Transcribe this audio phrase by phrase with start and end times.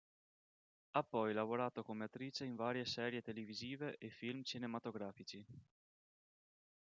[0.95, 5.45] Ha poi lavorato come attrice in varie serie televisive e film cinematografici.